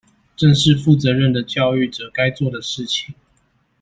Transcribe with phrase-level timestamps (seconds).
[0.35, 3.13] 正是負責任的教育者該做的事情